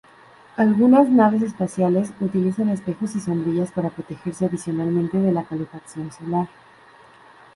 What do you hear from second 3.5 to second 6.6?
para protegerse adicionalmente de la calefacción solar.